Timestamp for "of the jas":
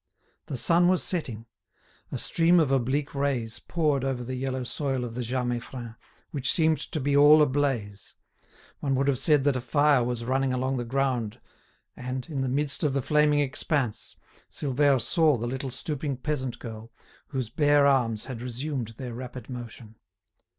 5.05-5.45